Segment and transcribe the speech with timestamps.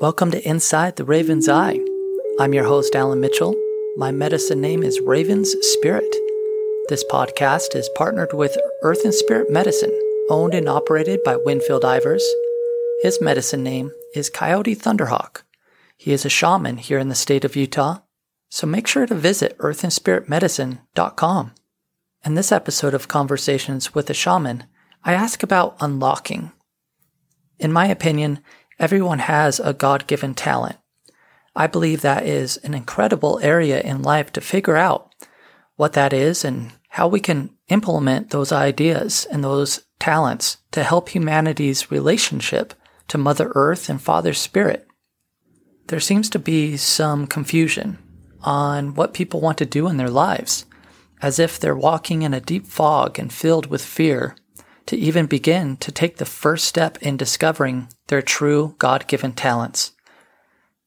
[0.00, 1.78] Welcome to Inside the Raven's Eye.
[2.38, 3.54] I'm your host, Alan Mitchell.
[3.96, 6.10] My medicine name is Raven's Spirit.
[6.88, 9.92] This podcast is partnered with Earth and Spirit Medicine,
[10.30, 12.22] owned and operated by Winfield Ivers.
[13.02, 15.42] His medicine name is Coyote Thunderhawk.
[15.98, 17.98] He is a shaman here in the state of Utah,
[18.48, 21.52] so make sure to visit earthandspiritmedicine.com.
[22.24, 24.64] In this episode of Conversations with a Shaman,
[25.04, 26.52] I ask about unlocking.
[27.58, 28.40] In my opinion,
[28.80, 30.76] everyone has a God given talent.
[31.54, 35.14] I believe that is an incredible area in life to figure out
[35.76, 41.10] what that is and how we can implement those ideas and those talents to help
[41.10, 42.72] humanity's relationship
[43.08, 44.88] to Mother Earth and Father Spirit.
[45.88, 47.98] There seems to be some confusion
[48.42, 50.64] on what people want to do in their lives,
[51.20, 54.36] as if they're walking in a deep fog and filled with fear
[54.90, 59.92] to even begin to take the first step in discovering their true God given talents.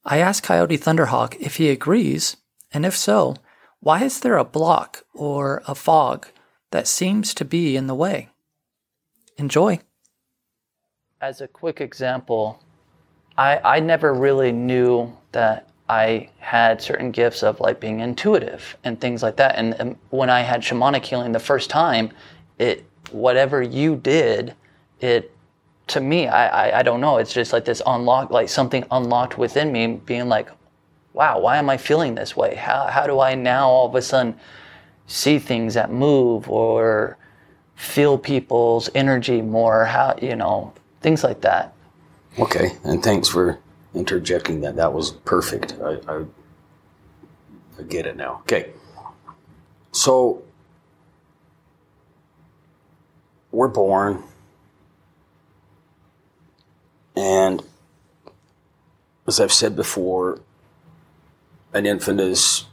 [0.03, 2.35] I asked Coyote Thunderhawk if he agrees,
[2.73, 3.37] and if so,
[3.79, 6.27] why is there a block or a fog
[6.71, 8.27] that seems to be in the way?
[9.37, 9.79] Enjoy.
[11.21, 12.61] As a quick example,
[13.37, 18.99] I, I never really knew that I had certain gifts of like being intuitive and
[18.99, 19.55] things like that.
[19.55, 22.11] And, and when I had shamanic healing the first time,
[22.59, 24.55] it whatever you did,
[24.99, 25.31] it
[25.87, 27.17] to me, I, I, I don't know.
[27.17, 30.49] It's just like this unlocked, like something unlocked within me, being like,
[31.13, 32.55] wow, why am I feeling this way?
[32.55, 34.35] How how do I now all of a sudden
[35.07, 37.17] see things that move or
[37.75, 39.85] feel people's energy more?
[39.85, 41.73] How you know things like that.
[42.39, 43.59] Okay, and thanks for
[43.93, 44.75] interjecting that.
[44.75, 45.75] That was perfect.
[45.83, 46.25] I, I,
[47.79, 48.39] I get it now.
[48.41, 48.71] Okay,
[49.91, 50.41] so
[53.53, 54.21] we're born
[57.15, 57.63] and
[59.27, 60.41] as I've said before,
[61.73, 62.65] an infant is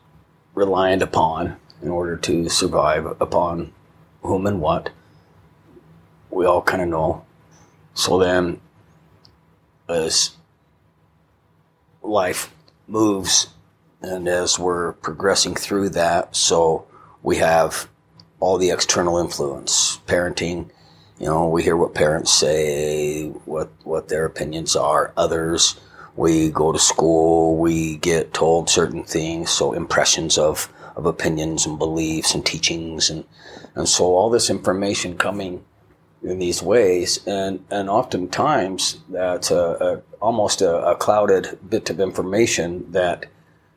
[0.55, 3.73] reliant upon in order to survive upon
[4.23, 4.91] whom and what.
[6.31, 7.25] We all kind of know.
[7.95, 8.61] So then,
[9.89, 10.37] as
[12.03, 12.53] life
[12.87, 13.49] moves
[14.03, 16.87] and as we're progressing through that, so
[17.23, 17.89] we have
[18.39, 20.69] all the external influence, parenting.
[21.19, 25.13] You know, we hear what parents say, what what their opinions are.
[25.17, 25.79] Others,
[26.17, 31.79] we go to school, we get told certain things, so impressions of of opinions and
[31.79, 33.25] beliefs and teachings, and
[33.75, 35.65] and so all this information coming
[36.23, 42.01] in these ways, and and oftentimes that's a, a almost a, a clouded bit of
[42.01, 43.27] information that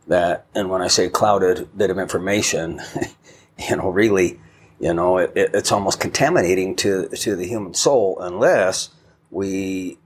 [0.07, 2.81] that, and when I say clouded bit of information,
[3.69, 4.39] you know, really
[4.79, 8.89] you know, it, it, it's almost contaminating to to the human soul unless
[9.31, 9.97] we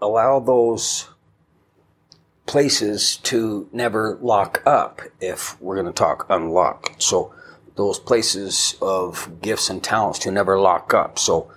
[0.00, 1.08] allow those
[2.46, 5.00] places to never lock up.
[5.20, 7.32] If we're going to talk unlock, so
[7.76, 11.18] those places of gifts and talents to never lock up.
[11.18, 11.50] So,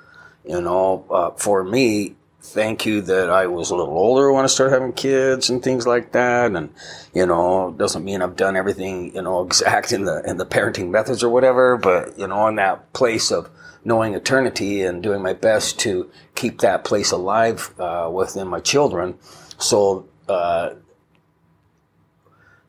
[0.45, 4.47] you know, uh, for me, thank you that I was a little older when I
[4.47, 6.51] started having kids and things like that.
[6.51, 6.73] And,
[7.13, 10.89] you know, doesn't mean I've done everything, you know, exact in the, in the parenting
[10.89, 13.49] methods or whatever, but, you know, in that place of
[13.85, 19.17] knowing eternity and doing my best to keep that place alive, uh, within my children.
[19.57, 20.71] So, uh,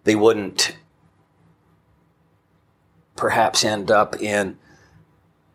[0.04, 0.76] they wouldn't
[3.16, 4.58] perhaps end up in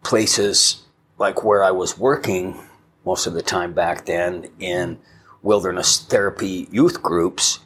[0.03, 0.84] places
[1.18, 2.59] like where I was working
[3.05, 4.99] most of the time back then in
[5.41, 7.59] wilderness therapy youth groups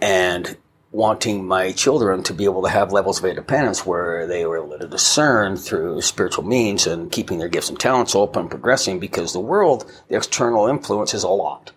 [0.00, 0.56] and
[0.94, 4.78] wanting my children to be able to have levels of independence where they were able
[4.78, 9.32] to discern through spiritual means and keeping their gifts and talents open and progressing because
[9.32, 11.72] the world, the external influence is a lot.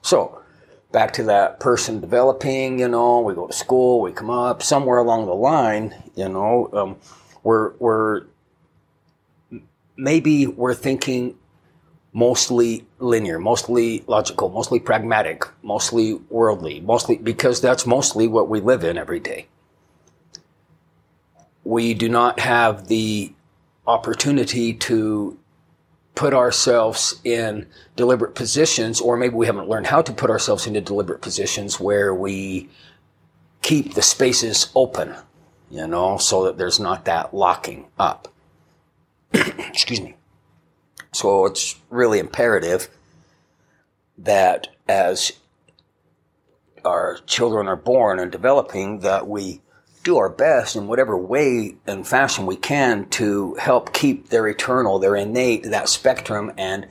[0.00, 0.40] So,
[0.92, 4.98] back to that person developing, you know, we go to school, we come up, somewhere
[4.98, 6.96] along the line, you know, um,
[7.42, 8.26] we're, we're,
[9.96, 11.36] maybe we're thinking
[12.12, 18.84] mostly linear, mostly logical, mostly pragmatic, mostly worldly, mostly because that's mostly what we live
[18.84, 19.46] in every day.
[21.64, 23.32] We do not have the
[23.86, 25.38] opportunity to
[26.14, 27.66] put ourselves in
[27.96, 32.14] deliberate positions, or maybe we haven't learned how to put ourselves into deliberate positions where
[32.14, 32.68] we
[33.62, 35.14] keep the spaces open,
[35.70, 38.28] you know, so that there's not that locking up.
[39.32, 40.14] Excuse me.
[41.12, 42.88] So it's really imperative
[44.18, 45.32] that as
[46.84, 49.60] our children are born and developing, that we
[50.04, 54.98] do our best in whatever way and fashion we can to help keep their eternal,
[54.98, 56.88] their innate, that spectrum, and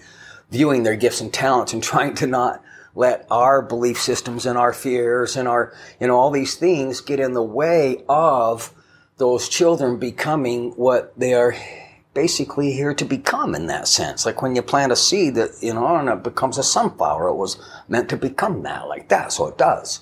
[0.50, 2.64] viewing their gifts and talents and trying to not
[2.94, 7.20] let our belief systems and our fears and our, you know, all these things get
[7.20, 8.74] in the way of
[9.18, 11.56] those children becoming what they are
[12.14, 14.26] basically here to become in that sense.
[14.26, 17.36] Like when you plant a seed that, you know, and it becomes a sunflower, it
[17.36, 19.32] was meant to become that, like that.
[19.32, 20.02] So it does.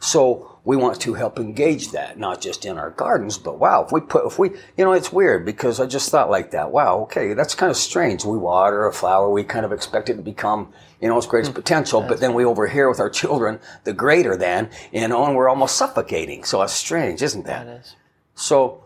[0.00, 3.92] So we want to help engage that, not just in our gardens, but wow, if
[3.92, 6.72] we put, if we, you know, it's weird because I just thought like that.
[6.72, 8.24] Wow, okay, that's kind of strange.
[8.24, 11.52] We water a flower, we kind of expect it to become, you know, its greatest
[11.52, 15.24] mm, potential, but then we over here with our children, the greater than, you know,
[15.24, 16.44] and we're almost suffocating.
[16.44, 17.66] So it's strange, isn't that?
[17.66, 17.96] That is.
[18.34, 18.82] So,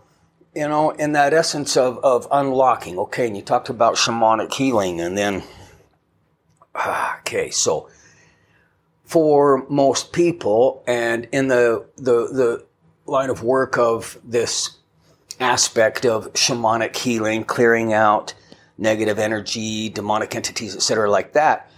[0.55, 5.01] you know, in that essence of, of unlocking, okay, and you talked about shamanic healing,
[5.01, 5.43] and then,
[6.75, 7.89] ah, okay, so
[9.05, 12.65] for most people, and in the, the, the
[13.07, 14.79] line of work of this
[15.39, 18.35] aspect of shamanic healing, clearing out
[18.77, 21.71] negative energy, demonic entities, etc., like that,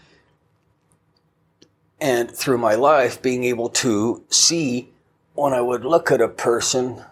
[2.01, 4.89] and through my life, being able to see
[5.35, 7.03] when I would look at a person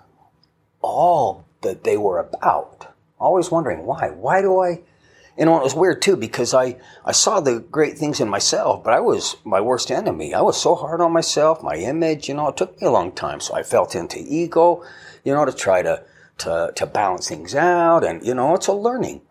[0.83, 2.95] all that they were about.
[3.19, 4.11] Always wondering why.
[4.11, 4.81] Why do I?
[5.39, 8.85] You know, it was weird too because I, I saw the great things in myself,
[8.85, 10.35] but I was my worst enemy.
[10.35, 13.13] I was so hard on myself, my image, you know, it took me a long
[13.13, 13.41] time.
[13.41, 14.85] So I felt into ego,
[15.25, 16.03] you know, to try to,
[16.39, 18.05] to, to balance things out.
[18.05, 19.23] And, you know, it's a learning,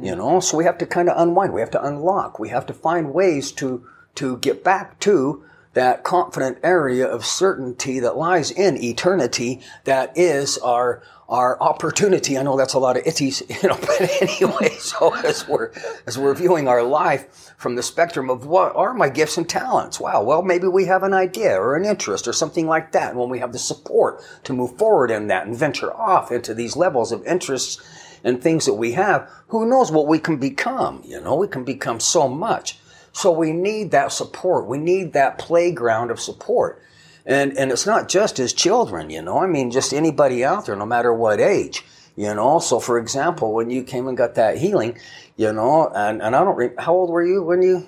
[0.00, 1.52] you know, so we have to kind of unwind.
[1.52, 2.38] We have to unlock.
[2.38, 5.44] We have to find ways to, to get back to
[5.74, 12.36] that confident area of certainty that lies in eternity that is our our opportunity.
[12.36, 15.72] I know that's a lot of itties, you know, but anyway, so as we're
[16.06, 19.98] as we're viewing our life from the spectrum of what are my gifts and talents,
[19.98, 23.10] wow, well maybe we have an idea or an interest or something like that.
[23.10, 26.54] And when we have the support to move forward in that and venture off into
[26.54, 27.82] these levels of interests
[28.22, 31.02] and things that we have, who knows what we can become?
[31.04, 32.78] You know, we can become so much.
[33.12, 34.66] So we need that support.
[34.66, 36.82] We need that playground of support.
[37.26, 40.76] And, and it's not just as children, you know, I mean, just anybody out there,
[40.76, 41.82] no matter what age,
[42.16, 42.58] you know.
[42.58, 44.98] So, for example, when you came and got that healing,
[45.36, 47.86] you know, and, and I don't, re- how old were you when you?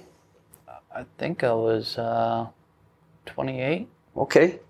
[0.94, 2.46] I think I was uh,
[3.26, 3.88] 28.
[4.16, 4.60] Okay.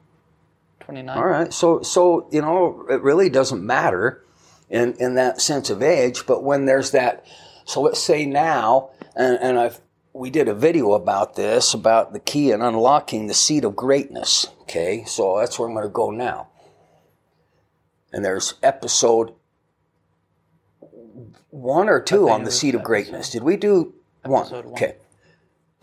[0.81, 1.17] 29.
[1.17, 1.53] All right.
[1.53, 4.25] So, so, you know, it really doesn't matter
[4.69, 7.25] in, in that sense of age, but when there's that,
[7.65, 9.81] so let's say now, and, and I've
[10.17, 14.47] we did a video about this, about the key in unlocking the seed of greatness.
[14.63, 16.49] Okay, so that's where I'm going to go now.
[18.13, 19.35] And there's episode
[21.51, 23.31] one or two on the seed of greatness.
[23.31, 24.51] Did we do one?
[24.51, 24.67] one?
[24.67, 24.97] Okay.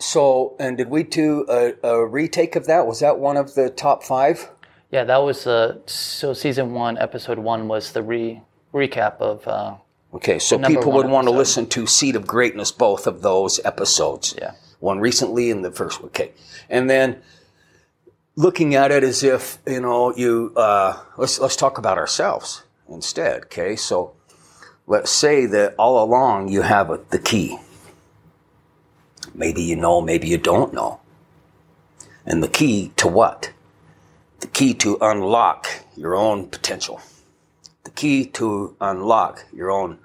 [0.00, 2.86] So, and did we do a, a, retake of that?
[2.86, 4.50] Was that one of the top five?
[4.90, 8.42] Yeah, that was uh, so season one, episode one was the re
[8.72, 9.76] recap of uh,
[10.14, 14.34] Okay, so people would want to listen to Seed of Greatness, both of those episodes.
[14.40, 14.52] Yeah.
[14.78, 16.08] One recently and the first one.
[16.08, 16.30] Okay.
[16.70, 17.20] And then
[18.36, 23.44] looking at it as if, you know, you, uh, let's, let's talk about ourselves instead.
[23.44, 23.74] Okay.
[23.74, 24.14] So
[24.86, 27.58] let's say that all along you have a, the key.
[29.34, 31.00] Maybe you know, maybe you don't know.
[32.24, 33.52] And the key to what?
[34.40, 35.66] The key to unlock
[35.96, 37.00] your own potential.
[37.84, 39.98] The key to unlock your own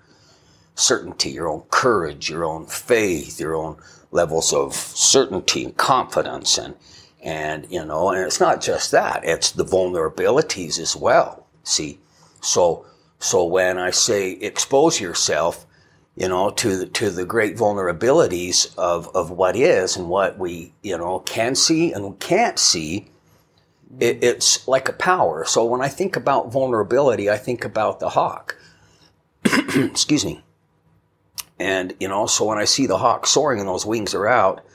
[0.76, 3.78] certainty, your own courage, your own faith, your own
[4.12, 6.76] levels of certainty and confidence and
[7.22, 12.00] and you know and it's not just that it's the vulnerabilities as well see?
[12.42, 12.86] So
[13.20, 15.66] so when i say expose yourself
[16.16, 20.74] you know to the, to the great vulnerabilities of of what is and what we
[20.82, 23.10] you know can see and can't see
[24.00, 28.10] it, it's like a power so when i think about vulnerability i think about the
[28.10, 28.58] hawk
[29.76, 30.44] excuse me
[31.60, 34.66] and, you know, so when I see the hawk soaring and those wings are out,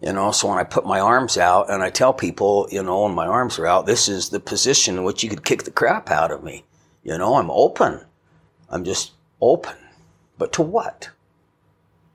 [0.00, 3.02] you know, so when I put my arms out and I tell people, you know,
[3.02, 5.70] when my arms are out, this is the position in which you could kick the
[5.70, 6.64] crap out of me.
[7.02, 8.00] You know, I'm open.
[8.70, 9.76] I'm just open.
[10.38, 11.10] But to what?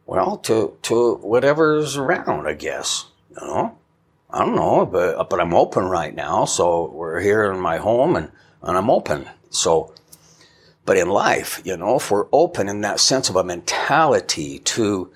[0.05, 3.05] Well, to, to whatever's around, I guess.
[3.29, 3.77] You know?
[4.33, 6.45] I don't know, but, uh, but I'm open right now.
[6.45, 8.31] So we're here in my home and,
[8.63, 9.29] and I'm open.
[9.51, 9.93] So,
[10.85, 15.11] but in life, you know, if we're open in that sense of a mentality to,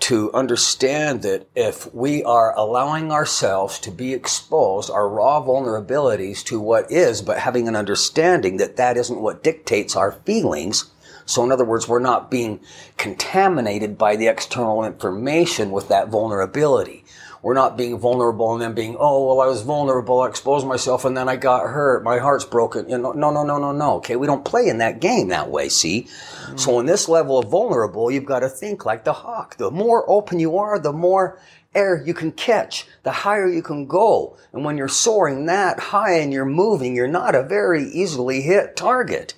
[0.00, 6.58] to understand that if we are allowing ourselves to be exposed, our raw vulnerabilities to
[6.58, 10.90] what is, but having an understanding that that isn't what dictates our feelings.
[11.24, 12.58] So in other words, we're not being
[12.96, 17.04] contaminated by the external information with that vulnerability.
[17.42, 21.04] We're not being vulnerable and then being, oh, well, I was vulnerable, I exposed myself
[21.04, 22.88] and then I got hurt, my heart's broken.
[22.88, 23.94] You know, no, no, no, no, no.
[23.96, 24.16] Okay.
[24.16, 25.68] We don't play in that game that way.
[25.68, 26.02] See?
[26.02, 26.56] Mm-hmm.
[26.56, 29.56] So in this level of vulnerable, you've got to think like the hawk.
[29.56, 31.38] The more open you are, the more
[31.74, 34.36] air you can catch, the higher you can go.
[34.52, 38.76] And when you're soaring that high and you're moving, you're not a very easily hit
[38.76, 39.34] target.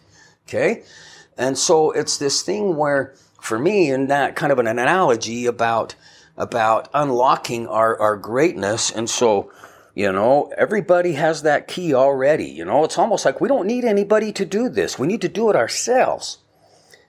[0.46, 0.84] Okay.
[1.36, 5.94] And so it's this thing where, for me, in that kind of an analogy about,
[6.38, 8.90] about unlocking our, our greatness.
[8.90, 9.52] And so,
[9.94, 12.46] you know, everybody has that key already.
[12.46, 14.98] You know, it's almost like we don't need anybody to do this.
[14.98, 16.38] We need to do it ourselves.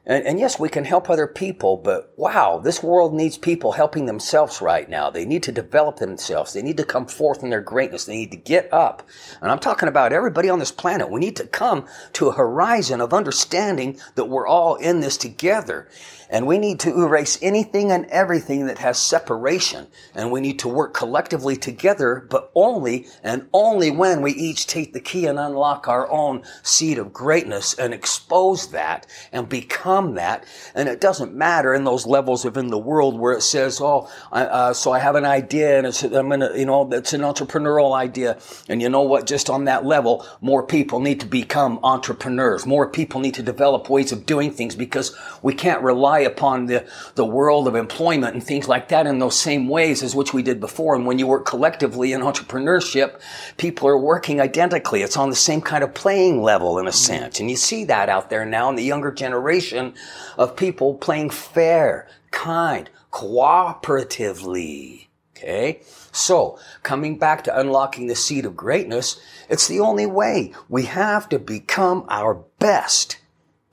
[0.05, 4.07] And, and, yes, we can help other people, but wow, this world needs people helping
[4.07, 5.11] themselves right now.
[5.11, 6.53] They need to develop themselves.
[6.53, 8.05] They need to come forth in their greatness.
[8.05, 9.07] They need to get up.
[9.39, 11.11] And I'm talking about everybody on this planet.
[11.11, 15.87] We need to come to a horizon of understanding that we're all in this together.
[16.29, 19.87] And we need to erase anything and everything that has separation.
[20.13, 24.93] And we need to work collectively together, but only and only when we each take
[24.93, 30.45] the key and unlock our own seed of greatness and expose that and become that.
[30.75, 34.07] And it doesn't matter in those levels of in the world where it says, oh,
[34.31, 37.95] uh, so I have an idea and it's, I'm gonna, you know, it's an entrepreneurial
[37.95, 38.39] idea.
[38.67, 39.25] And you know what?
[39.25, 42.67] Just on that level, more people need to become entrepreneurs.
[42.67, 46.65] More people need to develop ways of doing things because we can't rely rely upon
[46.67, 46.85] the,
[47.15, 50.43] the world of employment and things like that in those same ways as which we
[50.43, 50.95] did before.
[50.95, 53.19] And when you work collectively in entrepreneurship,
[53.57, 55.01] people are working identically.
[55.01, 56.95] It's on the same kind of playing level in a mm-hmm.
[56.95, 57.39] sense.
[57.39, 59.93] And you see that out there now in the younger generation
[60.37, 65.07] of people playing fair, kind, cooperatively.
[65.37, 65.81] Okay?
[66.11, 70.53] So, coming back to unlocking the seed of greatness, it's the only way.
[70.67, 73.17] We have to become our best.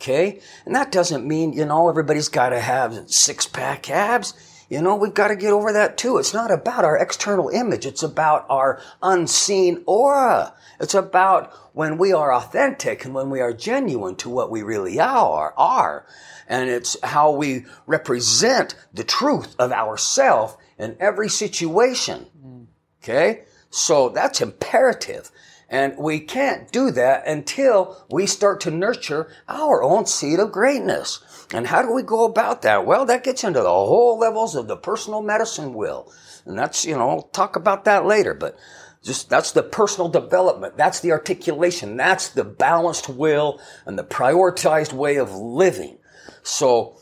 [0.01, 0.41] Okay?
[0.65, 4.35] And that doesn't mean, you know, everybody's got to have six pack abs.
[4.69, 6.19] You know, we've got to get over that too.
[6.19, 7.87] It's not about our external image.
[7.87, 10.55] It's about our unseen aura.
[10.81, 14.99] It's about when we are authentic and when we are genuine to what we really
[14.99, 16.07] are, are.
[16.49, 22.27] And it's how we represent the truth of ourself in every situation.
[22.45, 22.67] Mm.
[23.03, 23.45] Okay?
[23.71, 25.31] So that's imperative.
[25.69, 31.21] And we can't do that until we start to nurture our own seed of greatness.
[31.53, 32.87] And how do we go about that?
[32.87, 36.13] Well, that gets into the whole levels of the personal medicine will.
[36.45, 38.57] And that's, you know, I'll talk about that later, but
[39.03, 40.77] just that's the personal development.
[40.77, 41.97] That's the articulation.
[41.97, 45.99] That's the balanced will and the prioritized way of living.
[46.43, 46.99] So,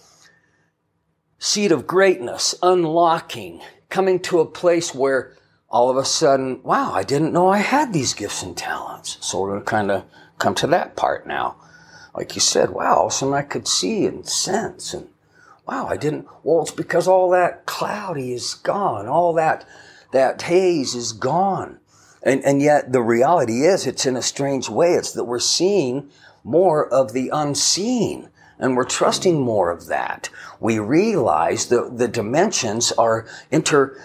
[1.38, 5.35] seed of greatness, unlocking, coming to a place where
[5.74, 9.18] all of a sudden, wow, I didn't know I had these gifts and talents.
[9.20, 10.04] So we're kind of
[10.38, 11.56] come to that part now.
[12.14, 15.08] Like you said, wow, all of a sudden I could see and sense and
[15.66, 19.08] wow, I didn't, well, it's because all that cloudy is gone.
[19.08, 19.66] All that,
[20.12, 21.80] that haze is gone.
[22.22, 24.92] And, and yet the reality is it's in a strange way.
[24.92, 26.08] It's that we're seeing
[26.44, 28.28] more of the unseen
[28.58, 30.30] and we're trusting more of that.
[30.60, 34.00] We realize the, the dimensions are inter,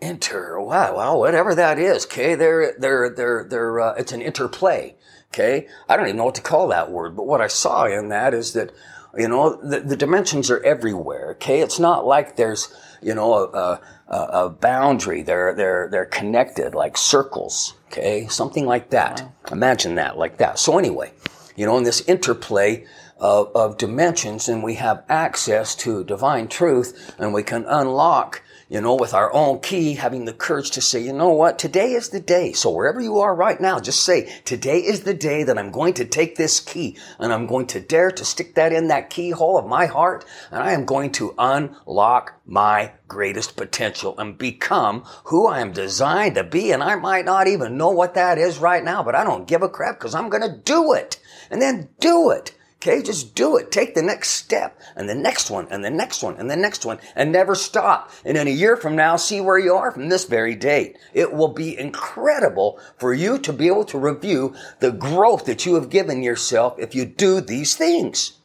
[0.00, 4.94] inter wow wow whatever that is okay they're they're they're they're uh, it's an interplay
[5.32, 5.68] okay?
[5.88, 8.34] I don't even know what to call that word but what i saw in that
[8.34, 8.72] is that
[9.16, 11.60] you know the, the dimensions are everywhere okay?
[11.60, 16.96] It's not like there's you know a, a, a boundary they're they're they're connected like
[16.96, 18.26] circles okay?
[18.28, 19.20] Something like that.
[19.20, 19.32] Wow.
[19.52, 20.58] imagine that like that.
[20.58, 21.12] So anyway
[21.56, 22.86] you know in this interplay
[23.18, 28.80] of, of dimensions and we have access to divine truth and we can unlock you
[28.80, 32.10] know, with our own key, having the courage to say, you know what, today is
[32.10, 32.52] the day.
[32.52, 35.94] So wherever you are right now, just say, today is the day that I'm going
[35.94, 39.58] to take this key and I'm going to dare to stick that in that keyhole
[39.58, 45.48] of my heart and I am going to unlock my greatest potential and become who
[45.48, 46.70] I am designed to be.
[46.70, 49.62] And I might not even know what that is right now, but I don't give
[49.62, 51.18] a crap because I'm going to do it
[51.50, 52.54] and then do it.
[52.82, 53.70] Okay, just do it.
[53.70, 56.86] Take the next step and the next one and the next one and the next
[56.86, 58.10] one and never stop.
[58.24, 60.96] And in a year from now, see where you are from this very date.
[61.12, 65.74] It will be incredible for you to be able to review the growth that you
[65.74, 68.38] have given yourself if you do these things.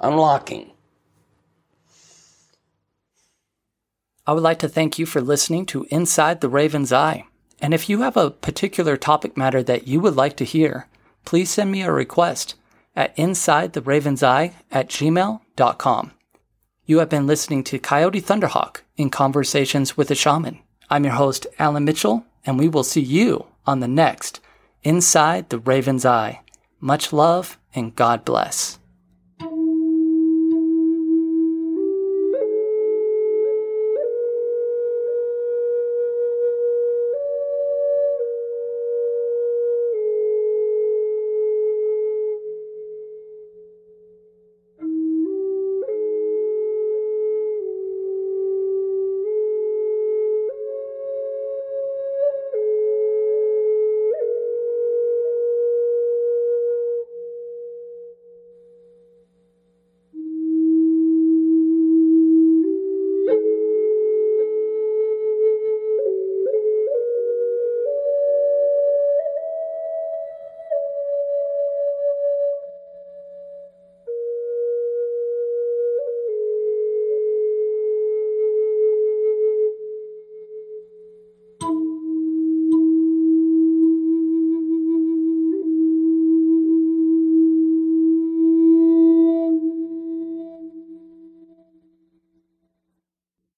[0.00, 0.72] Unlocking.
[4.26, 7.26] I would like to thank you for listening to Inside the Raven's Eye.
[7.60, 10.88] And if you have a particular topic matter that you would like to hear,
[11.24, 12.54] please send me a request
[12.96, 16.12] at insidetheravenseye at gmail.com.
[16.84, 20.58] You have been listening to Coyote Thunderhawk in Conversations with a Shaman.
[20.90, 24.40] I'm your host, Alan Mitchell, and we will see you on the next
[24.82, 26.40] Inside the Raven's Eye.
[26.80, 28.79] Much love and God bless.